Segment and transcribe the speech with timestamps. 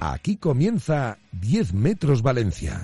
[0.00, 2.80] Aquí comienza 10 metros Valencia.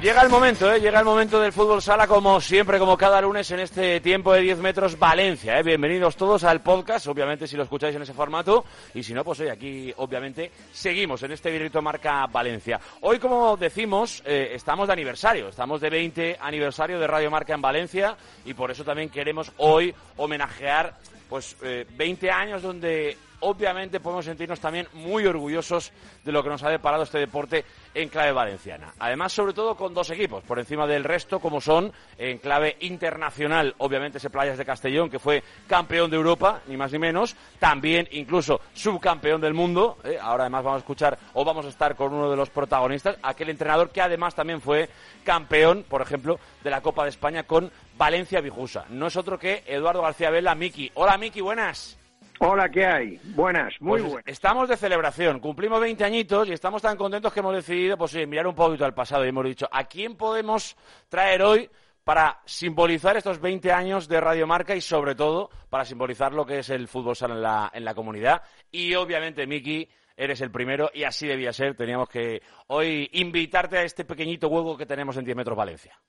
[0.00, 0.80] Llega el momento, ¿eh?
[0.80, 4.40] llega el momento del fútbol sala como siempre, como cada lunes en este tiempo de
[4.40, 5.58] 10 metros Valencia.
[5.58, 5.62] ¿eh?
[5.62, 9.40] Bienvenidos todos al podcast, obviamente si lo escucháis en ese formato y si no, pues
[9.40, 12.80] hoy aquí obviamente seguimos en este directo marca Valencia.
[13.02, 17.60] Hoy, como decimos, eh, estamos de aniversario, estamos de 20 aniversario de Radio Marca en
[17.60, 20.96] Valencia y por eso también queremos hoy homenajear
[21.28, 25.92] pues 20 años donde obviamente podemos sentirnos también muy orgullosos
[26.24, 28.92] de lo que nos ha deparado este deporte en clave valenciana.
[28.98, 33.74] Además, sobre todo con dos equipos por encima del resto, como son en clave internacional,
[33.78, 38.08] obviamente ese Playas de Castellón, que fue campeón de Europa, ni más ni menos, también
[38.12, 39.98] incluso subcampeón del mundo.
[40.04, 40.18] ¿eh?
[40.20, 43.50] Ahora además vamos a escuchar o vamos a estar con uno de los protagonistas, aquel
[43.50, 44.88] entrenador que además también fue
[45.24, 48.84] campeón, por ejemplo, de la Copa de España con Valencia Vijusa.
[48.90, 50.90] No es otro que Eduardo García Vela, Miki.
[50.94, 51.99] Hola Miki, buenas.
[52.42, 53.20] Hola, ¿qué hay?
[53.34, 54.26] Buenas, muy Pues buenas.
[54.26, 58.24] Estamos de celebración, cumplimos 20 añitos y estamos tan contentos que hemos decidido pues, sí,
[58.24, 60.74] mirar un poquito al pasado y hemos dicho, ¿a quién podemos
[61.10, 61.68] traer hoy
[62.02, 66.60] para simbolizar estos 20 años de Radio Marca y sobre todo para simbolizar lo que
[66.60, 68.40] es el fútbol sala en la, en la comunidad?
[68.70, 69.86] Y obviamente, Miki,
[70.16, 71.76] eres el primero y así debía ser.
[71.76, 76.00] Teníamos que hoy invitarte a este pequeñito hueco que tenemos en 10 metros Valencia.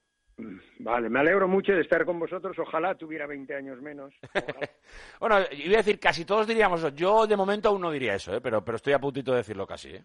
[0.80, 2.58] Vale, me alegro mucho de estar con vosotros.
[2.60, 4.14] Ojalá tuviera 20 años menos.
[5.20, 6.90] Bueno, iba a decir, casi todos diríamos eso.
[6.90, 8.42] Yo de momento aún no diría eso, ¿eh?
[8.42, 9.90] pero, pero estoy a puntito de decirlo casi.
[9.90, 10.04] ¿eh?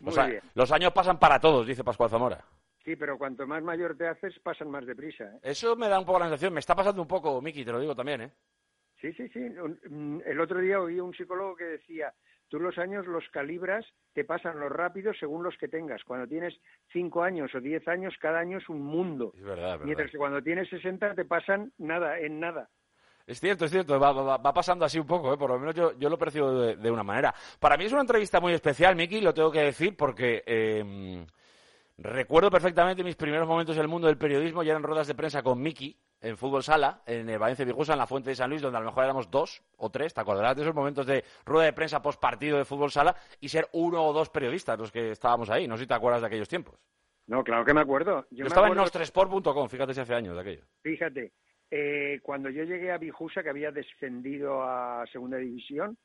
[0.00, 0.42] Los, bien.
[0.54, 2.44] los años pasan para todos, dice Pascual Zamora.
[2.84, 5.24] Sí, pero cuanto más mayor te haces, pasan más deprisa.
[5.24, 5.40] ¿eh?
[5.42, 6.52] Eso me da un poco la sensación.
[6.52, 8.32] Me está pasando un poco, Miki, te lo digo también, ¿eh?
[9.00, 9.40] Sí, sí, sí.
[9.88, 12.12] Mm, El otro día oí un psicólogo que decía,
[12.48, 16.02] tú los años los calibras, te pasan los rápidos según los que tengas.
[16.04, 16.54] Cuando tienes
[16.92, 19.32] 5 años o 10 años, cada año es un mundo.
[19.34, 19.84] Es verdad, verdad.
[19.84, 22.68] Mientras que cuando tienes 60 te pasan nada, en nada.
[23.26, 25.36] Es cierto, es cierto, va, va- va pasando así un poco, ¿eh?
[25.36, 27.34] por lo menos yo, yo lo percibo de, de una manera.
[27.60, 31.26] Para mí es una entrevista muy especial, Miki, lo tengo que decir, porque eh,
[31.98, 35.42] recuerdo perfectamente mis primeros momentos en el mundo del periodismo, ya eran ruedas de prensa
[35.42, 38.62] con Miki, en Fútbol Sala, en el Valencia Vijusa, en la Fuente de San Luis,
[38.62, 41.66] donde a lo mejor éramos dos o tres, ¿te acordarás de esos momentos de rueda
[41.66, 45.10] de prensa post partido de Fútbol Sala y ser uno o dos periodistas los que
[45.12, 45.68] estábamos ahí?
[45.68, 46.74] No sé si te acuerdas de aquellos tiempos.
[47.26, 48.22] No, claro que me acuerdo.
[48.30, 50.64] Yo, Yo, me estaba acuerdo- en nostresport.com, fíjate si hace años de aquello.
[50.82, 51.32] Fíjate,
[51.70, 55.98] eh, cuando yo llegué a Bijusa, que había descendido a Segunda División,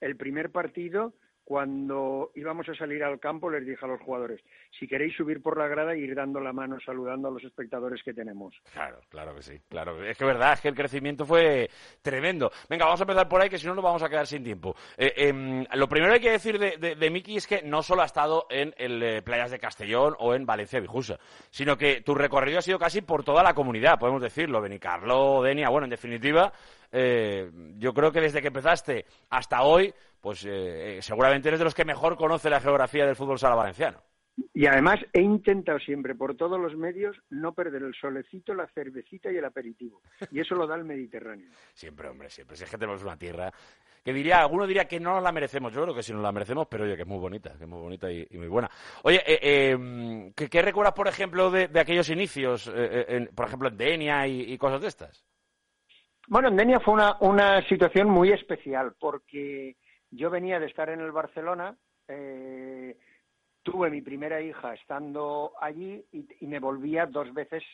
[0.00, 1.14] el primer partido,
[1.50, 4.40] cuando íbamos a salir al campo, les dije a los jugadores,
[4.78, 8.14] si queréis subir por la grada, ir dando la mano, saludando a los espectadores que
[8.14, 8.54] tenemos.
[8.72, 10.00] Claro, claro que sí, claro.
[10.04, 11.68] Es que verdad, es que el crecimiento fue
[12.02, 12.52] tremendo.
[12.68, 14.76] Venga, vamos a empezar por ahí, que si no nos vamos a quedar sin tiempo.
[14.96, 17.82] Eh, em, lo primero que hay que decir de, de, de Miki es que no
[17.82, 21.18] solo ha estado en el eh, Playas de Castellón o en Valencia Vijusa,
[21.50, 24.60] sino que tu recorrido ha sido casi por toda la comunidad, podemos decirlo.
[24.60, 26.52] Benicarlo, Denia, bueno, en definitiva,
[26.92, 31.64] eh, yo creo que desde que empezaste hasta hoy, pues eh, eh, seguramente eres de
[31.64, 34.02] los que mejor conoce la geografía del fútbol sala valenciano.
[34.54, 39.30] Y además he intentado siempre, por todos los medios, no perder el solecito, la cervecita
[39.30, 40.00] y el aperitivo.
[40.30, 41.50] Y eso lo da el Mediterráneo.
[41.74, 42.56] Siempre, hombre, siempre.
[42.56, 43.52] Si es que tenemos una tierra
[44.02, 45.74] que diría, alguno diría que no nos la merecemos.
[45.74, 47.68] Yo creo que sí nos la merecemos, pero oye, que es muy bonita, que es
[47.68, 48.70] muy bonita y, y muy buena.
[49.02, 53.46] Oye, eh, eh, ¿qué, qué recuerdas, por ejemplo, de, de aquellos inicios, eh, en- por
[53.46, 55.26] ejemplo, en Denia y, y cosas de estas?
[56.30, 59.74] Bueno, en Denia fue una, una situación muy especial porque
[60.12, 61.76] yo venía de estar en el Barcelona,
[62.06, 62.96] eh,
[63.64, 67.64] tuve mi primera hija estando allí y, y me volvía dos veces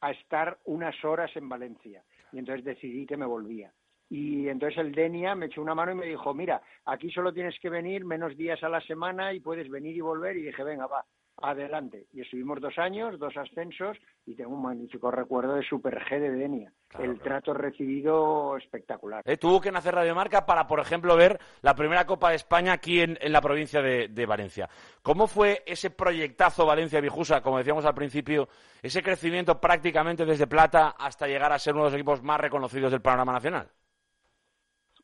[0.00, 2.04] a estar unas horas en Valencia.
[2.30, 3.72] Y entonces decidí que me volvía.
[4.08, 7.58] Y entonces el Denia me echó una mano y me dijo, mira, aquí solo tienes
[7.58, 10.36] que venir menos días a la semana y puedes venir y volver.
[10.36, 11.04] Y dije, venga, va,
[11.36, 12.06] adelante.
[12.12, 13.96] Y estuvimos dos años, dos ascensos
[14.26, 16.72] y tengo un magnífico recuerdo de Super G de Denia.
[16.88, 17.40] Claro, el claro.
[17.42, 19.22] trato recibido espectacular.
[19.26, 22.72] Eh, Tuvo que nacer Radio Marca para, por ejemplo, ver la primera Copa de España
[22.72, 24.68] aquí en, en la provincia de, de Valencia.
[25.02, 28.48] ¿Cómo fue ese proyectazo Valencia-Vijusa, como decíamos al principio,
[28.82, 32.92] ese crecimiento prácticamente desde Plata hasta llegar a ser uno de los equipos más reconocidos
[32.92, 33.68] del panorama nacional?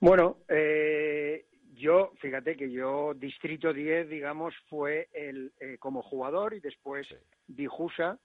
[0.00, 1.44] Bueno, eh,
[1.80, 7.16] yo, fíjate que yo, Distrito 10, digamos, fue el eh, como jugador y después Sí.
[7.46, 8.18] Dijusa.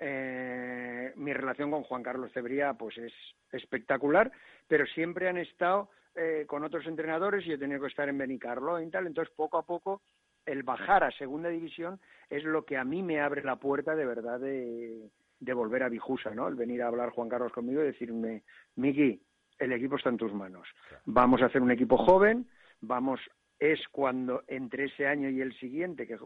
[0.00, 3.12] Eh, mi relación con Juan Carlos Cebría pues es
[3.50, 4.30] espectacular,
[4.68, 8.80] pero siempre han estado eh, con otros entrenadores y he tenido que estar en Benicarlo
[8.80, 10.02] y tal, entonces poco a poco
[10.46, 12.00] el bajar a segunda división
[12.30, 15.10] es lo que a mí me abre la puerta de verdad de,
[15.40, 16.48] de volver a Bijusa, ¿no?
[16.48, 18.42] El venir a hablar Juan Carlos conmigo y decirme,
[18.76, 19.20] Miki,
[19.58, 20.68] el equipo está en tus manos.
[21.04, 22.46] Vamos a hacer un equipo joven,
[22.80, 23.20] vamos,
[23.58, 26.18] es cuando entre ese año y el siguiente, que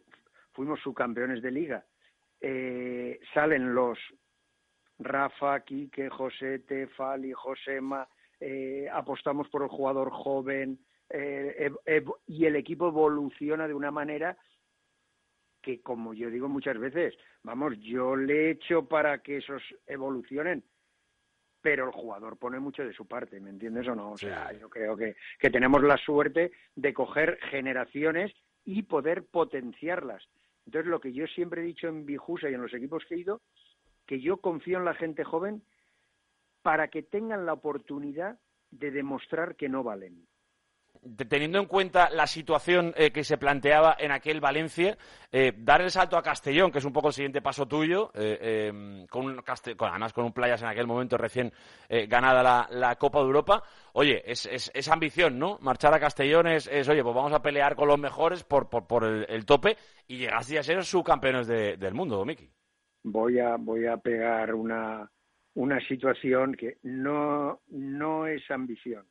[0.52, 1.84] fuimos subcampeones de liga,
[2.40, 3.98] eh, salen los
[4.98, 8.06] Rafa, Quique, José, Tefali, Josema,
[8.38, 10.78] eh, apostamos por el jugador joven,
[11.08, 11.70] eh,
[12.26, 14.36] y el equipo evoluciona de una manera
[15.60, 20.64] que, como yo digo muchas veces, vamos, yo le he hecho para que esos evolucionen,
[21.62, 24.12] pero el jugador pone mucho de su parte, ¿me entiendes o no?
[24.12, 28.32] O sea, yo creo que, que tenemos la suerte de coger generaciones
[28.64, 30.22] y poder potenciarlas.
[30.66, 33.18] Entonces, lo que yo siempre he dicho en Bijusa y en los equipos que he
[33.18, 33.40] ido,
[34.06, 35.62] que yo confío en la gente joven
[36.62, 38.38] para que tengan la oportunidad
[38.70, 40.26] de demostrar que no valen
[41.28, 44.96] teniendo en cuenta la situación eh, que se planteaba en aquel Valencia,
[45.32, 48.68] eh, dar el salto a Castellón, que es un poco el siguiente paso tuyo, eh,
[48.68, 49.42] em, con, un
[49.78, 51.52] además con un Playas en aquel momento recién
[52.08, 53.62] ganada la, Copa de Europa,
[53.94, 55.58] oye, es, es, ambición, ¿no?
[55.60, 59.44] Marchar a Castellón es, oye, pues vamos a pelear con los mejores por, por, el,
[59.44, 59.76] tope
[60.06, 62.48] y llegaste a ser subcampeones del mundo, Miki.
[63.04, 65.10] Voy a, voy a pegar una,
[65.54, 67.58] una situación que no
[68.26, 69.04] es ambición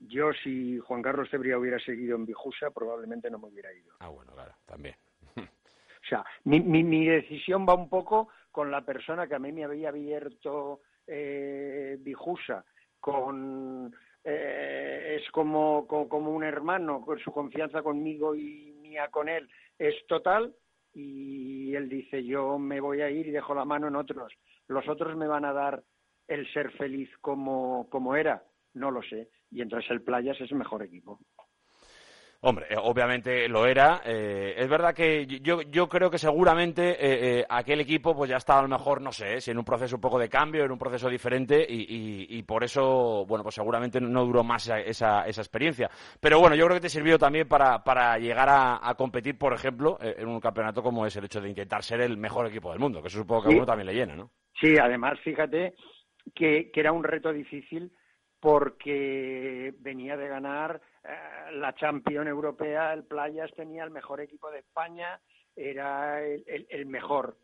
[0.00, 3.94] yo, si Juan Carlos Cebría hubiera seguido en Bijusa, probablemente no me hubiera ido.
[4.00, 4.94] Ah, bueno, claro, también.
[5.36, 9.64] o sea, mi, mi, decisión va un poco con la persona que a mí me
[9.64, 12.64] había abierto eh, Bijusa,
[13.00, 19.48] con eh, es como, como, un hermano, con su confianza conmigo y mía con él
[19.78, 20.54] es total
[20.92, 24.32] y él dice yo me voy a ir y dejo la mano en otros.
[24.66, 25.82] Los otros me van a dar
[26.26, 28.42] el ser feliz como, como era,
[28.78, 31.18] no lo sé y entonces el Playas es el mejor equipo.
[32.40, 34.00] Hombre, eh, obviamente lo era.
[34.04, 38.60] Eh, es verdad que yo, yo creo que seguramente eh, aquel equipo pues ya estaba
[38.60, 40.78] a lo mejor, no sé, si en un proceso un poco de cambio, en un
[40.78, 45.90] proceso diferente y, por eso, bueno, pues seguramente no duró más esa, esa, experiencia.
[46.20, 49.98] Pero bueno, yo creo que te sirvió también para, para llegar a, competir, por ejemplo,
[50.00, 53.02] en un campeonato como es el hecho de intentar ser el mejor equipo del mundo,
[53.02, 54.30] que eso supongo que a uno también le llena, ¿no?
[54.60, 55.74] Sí, además, fíjate
[56.34, 57.92] que, que era un reto difícil
[58.40, 64.60] porque venía de ganar eh, la Champions Europea, el Playas tenía el mejor equipo de
[64.60, 65.20] España,
[65.56, 67.36] era el, mejor.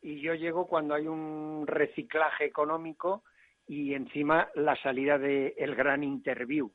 [0.00, 3.24] Y yo llego cuando hay un reciclaje económico
[3.66, 6.70] y encima la salida del el gran interview.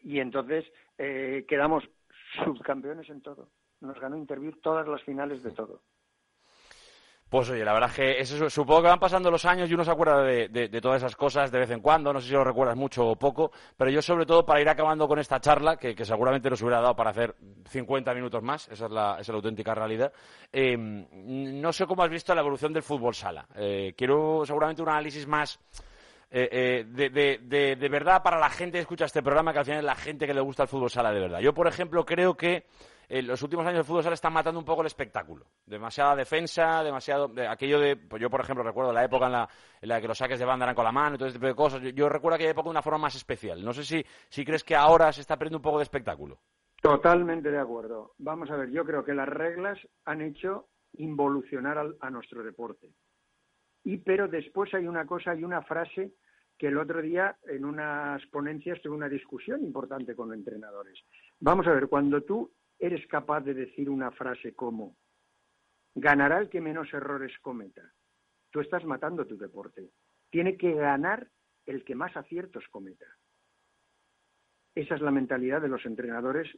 [0.00, 0.64] Y entonces
[0.98, 1.82] eh, quedamos
[2.44, 3.48] subcampeones en todo.
[3.80, 5.82] Nos ganó interview todas las finales de todo.
[7.34, 9.82] Pues oye, la verdad es que eso, supongo que van pasando los años y uno
[9.82, 12.76] se acuerda de, todas esas cosas de vez en cuando, no sé si lo recuerdas
[12.76, 16.48] mucho o poco, pero yo sobre todo para ir acabando con esta charla, que, seguramente
[16.48, 17.34] nos hubiera dado para hacer
[17.68, 20.12] 50 minutos más, esa es la, esa la auténtica realidad,
[20.52, 23.48] eh, no sé cómo has visto la evolución del fútbol sala.
[23.56, 25.58] Eh, quiero seguramente un análisis más...
[26.36, 29.80] Eh, de, de, de, verdad para la gente que escucha este programa, que al final
[29.80, 31.38] es la gente que le gusta el fútbol sala de verdad.
[31.38, 32.66] Yo, por ejemplo, creo que
[33.08, 35.46] en los últimos años el fútbol sala está matando un poco el espectáculo.
[35.66, 37.30] Demasiada defensa, demasiado.
[37.48, 37.96] aquello de.
[37.96, 39.48] Pues yo, por ejemplo, recuerdo la época
[39.80, 41.46] en la, que los saques de banda eran con la mano y todo ese tipo
[41.46, 41.82] de cosas.
[41.94, 43.64] Yo, recuerdo aquella época de una forma más especial.
[43.64, 46.38] No sé si, si crees que ahora se está perdiendo un poco de espectáculo.
[46.80, 48.14] Totalmente de acuerdo.
[48.18, 52.90] Vamos a ver, yo creo que las reglas han hecho involucionar a nuestro deporte.
[53.84, 56.12] Y pero después hay una cosa y una frase
[56.58, 60.98] que el otro día en unas ponencias tuve una discusión importante con entrenadores.
[61.40, 62.50] Vamos a ver, cuando tú
[62.84, 64.96] eres capaz de decir una frase como
[65.94, 67.82] ganará el que menos errores cometa.
[68.50, 69.90] Tú estás matando tu deporte.
[70.30, 71.28] Tiene que ganar
[71.64, 73.06] el que más aciertos cometa.
[74.74, 76.48] Esa es la mentalidad de los entrenadores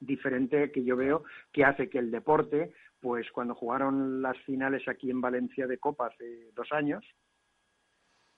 [0.00, 5.08] diferente que yo veo que hace que el deporte, pues cuando jugaron las finales aquí
[5.08, 7.04] en Valencia de Copa hace dos años,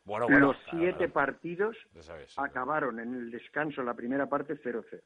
[0.04, 1.76] los siete partidos
[2.36, 5.02] acabaron en el descanso, la primera parte 0-0.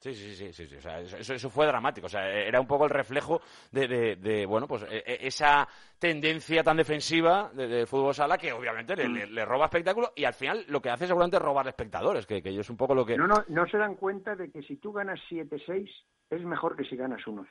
[0.00, 2.06] Sí, sí, sí, sí, O sea, eso, eso, fue dramático.
[2.06, 6.62] O sea, era un poco el reflejo de, de, bueno, pues e, e, esa tendencia
[6.62, 10.80] tan defensiva del fútbol sala que obviamente le, le, roba espectáculo y al final lo
[10.80, 13.18] que hace seguramente es robar espectadores, que, que es un poco lo que...
[13.18, 15.90] No, no, no se dan cuenta de que si tú ganas 7-6
[16.30, 17.46] es mejor que si ganas 1-0.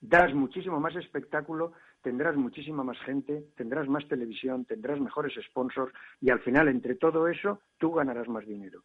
[0.00, 1.72] Das muchísimo más espectáculo,
[2.02, 7.28] tendrás muchísima más gente, tendrás más televisión, tendrás mejores sponsors y al final entre todo
[7.28, 8.82] eso tú ganarás más dinero.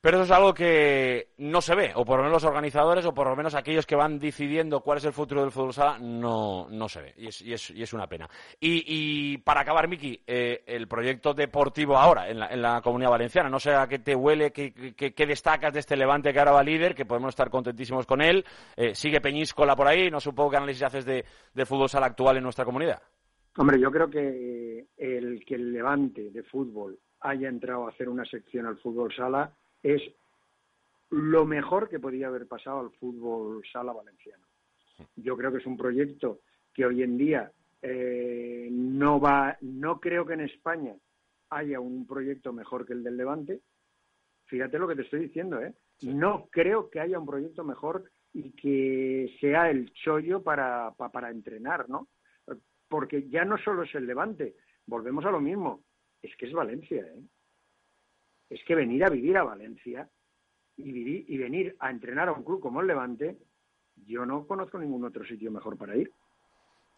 [0.00, 3.12] Pero eso es algo que no se ve, o por lo menos los organizadores, o
[3.12, 6.68] por lo menos aquellos que van decidiendo cuál es el futuro del fútbol sala, no,
[6.70, 7.14] no se ve.
[7.18, 8.26] Y es, y es, y es una pena.
[8.58, 13.10] Y, y, para acabar, Miki, eh, el proyecto deportivo ahora en la, en la, comunidad
[13.10, 13.50] valenciana.
[13.50, 16.62] No sé a qué te huele, qué, qué, destacas de este Levante que ahora va
[16.62, 18.42] líder, que podemos estar contentísimos con él.
[18.76, 20.10] Eh, sigue Peñíscola por ahí.
[20.10, 23.02] No supongo qué análisis haces de fútbol sala actual en nuestra comunidad.
[23.58, 28.24] Hombre, yo creo que el que el Levante de fútbol haya entrado a hacer una
[28.24, 29.52] sección al fútbol sala
[29.82, 30.02] es
[31.10, 34.46] lo mejor que podía haber pasado al fútbol sala valenciano.
[35.16, 36.40] Yo creo que es un proyecto
[36.72, 37.50] que hoy en día
[37.82, 40.94] eh, no va, no creo que en España
[41.48, 43.60] haya un proyecto mejor que el del Levante,
[44.50, 45.72] Fíjate lo que te estoy diciendo, ¿eh?
[46.02, 51.88] No creo que haya un proyecto mejor y que sea el chollo para, para, entrenar,
[51.88, 52.08] ¿no?
[52.88, 54.56] Porque ya no solo es el Levante,
[54.86, 55.84] volvemos a lo mismo,
[56.20, 57.22] es que es Valencia, ¿eh?
[58.50, 60.08] Es que venir a vivir a Valencia
[60.76, 63.38] y, venir a entrenar a un club como el Levante,
[64.06, 66.12] yo no conozco ningún otro sitio mejor para ir.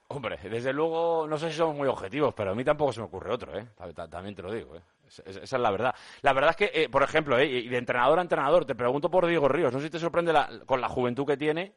[0.09, 3.07] Hombre, desde luego, no sé si somos muy objetivos, pero a mí tampoco se me
[3.07, 3.67] ocurre otro, ¿eh?
[4.11, 4.83] También te lo digo, ¿eh?
[5.09, 5.95] Esa es la verdad.
[6.23, 7.47] La verdad es que, eh, por ejemplo, ¿eh?
[7.47, 10.33] y de entrenador a entrenador, te pregunto por Diego Ríos, no sé si te sorprende
[10.65, 11.75] con la juventud que tiene,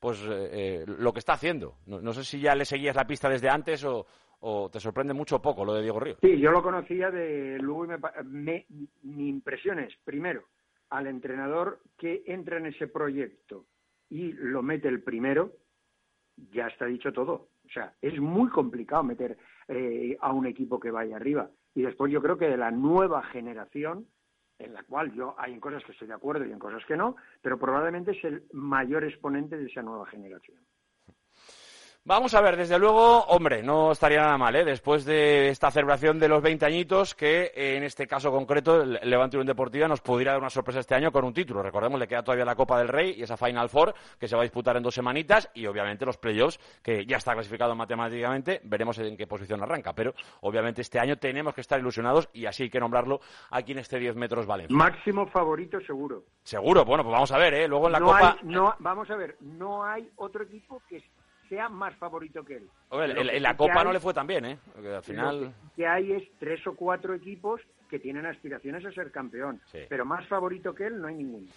[0.00, 1.76] pues eh, lo que está haciendo.
[1.86, 4.06] No, sé si ya le seguías la pista desde antes o,
[4.72, 6.18] te sorprende mucho o poco lo de Diego Ríos.
[6.20, 7.86] Sí, yo lo conocía de luego
[8.24, 8.66] me,
[9.02, 10.44] mi impresión es, primero,
[10.90, 13.66] al entrenador que entra en ese proyecto
[14.10, 15.52] y lo mete el primero,
[16.52, 17.48] ya está dicho todo.
[17.66, 19.36] O sea, es muy complicado meter
[19.68, 21.50] eh, a un equipo que vaya arriba.
[21.74, 24.06] Y después yo creo que de la nueva generación,
[24.58, 26.96] en la cual yo hay en cosas que estoy de acuerdo y en cosas que
[26.96, 30.58] no, pero probablemente es el mayor exponente de esa nueva generación.
[32.04, 34.64] Vamos a ver, desde luego, hombre, no estaría nada mal, ¿eh?
[34.64, 39.36] Después de esta celebración de los 20 añitos, que en este caso concreto, el Levante
[39.36, 41.62] Unión Deportiva nos pudiera dar una sorpresa este año con un título.
[41.62, 44.40] Recordemos, le queda todavía la Copa del Rey y esa Final Four que se va
[44.40, 48.98] a disputar en dos semanitas y obviamente los playoffs, que ya está clasificado matemáticamente, veremos
[49.00, 49.92] en qué posición arranca.
[49.92, 53.80] Pero obviamente este año tenemos que estar ilusionados y así hay que nombrarlo aquí en
[53.80, 54.74] este 10 metros Valencia.
[54.74, 56.24] Máximo favorito seguro.
[56.42, 57.68] Seguro, bueno, pues vamos a ver, ¿eh?
[57.68, 58.38] Luego en la Copa...
[58.44, 61.02] no, vamos a ver, no hay otro equipo que
[61.48, 62.70] sea más favorito que él.
[62.90, 64.58] en, la Copa no le fue tan bien, ¿eh?
[64.94, 65.44] al final...
[65.44, 70.04] Lo que, hay es tres o cuatro equipos que tienen aspiraciones a ser campeón, pero
[70.04, 71.48] más favorito que él no hay ninguno.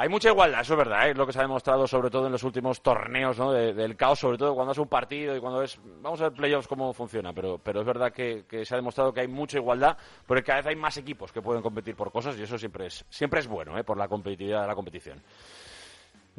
[0.00, 1.10] Hay mucha igualdad, eso es verdad, ¿eh?
[1.10, 3.50] es lo que se ha demostrado sobre todo en los últimos torneos ¿no?
[3.52, 5.80] del caos, sobre todo cuando es un partido y cuando es...
[6.00, 9.22] Vamos a ver playoffs cómo funciona, pero, pero es verdad que, se ha demostrado que
[9.22, 12.44] hay mucha igualdad, porque cada vez hay más equipos que pueden competir por cosas y
[12.44, 13.82] eso siempre es, siempre es bueno ¿eh?
[13.82, 15.20] por la competitividad de la competición.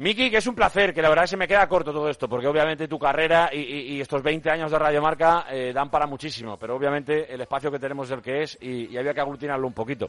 [0.00, 2.46] Miki, que es un placer, que la verdad se me queda corto todo esto, porque
[2.46, 7.30] obviamente tu carrera y, estos 20 años de Radiomarca eh, dan para muchísimo, pero obviamente
[7.30, 10.08] el espacio que tenemos es el que es y, había que aglutinarlo un poquito.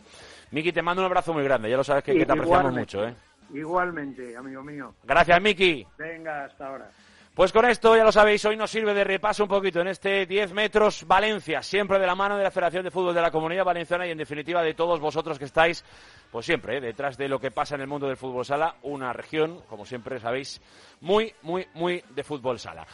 [0.51, 3.05] Miki, te mando un abrazo muy grande, ya lo sabes que, te apreciamos mucho.
[3.05, 3.13] ¿eh?
[3.53, 4.93] Igualmente, amigo mío.
[5.03, 5.85] Gracias, Miki.
[5.97, 6.89] Venga, hasta ahora.
[7.33, 10.25] Pues con esto, ya lo sabéis, hoy nos sirve de repaso un poquito en este
[10.25, 13.63] 10 metros Valencia, siempre de la mano de la Federación de Fútbol de la Comunidad
[13.63, 15.85] Valenciana y en definitiva de todos vosotros que estáis,
[16.29, 16.81] pues siempre, ¿eh?
[16.81, 20.19] detrás de lo que pasa en el mundo del fútbol sala, una región, como siempre
[20.19, 20.59] sabéis,
[20.99, 22.85] muy, muy, muy de fútbol sala.